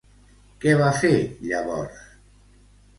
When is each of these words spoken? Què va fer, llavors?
Què 0.63 0.73
va 0.79 0.89
fer, 1.03 1.13
llavors? 1.51 2.05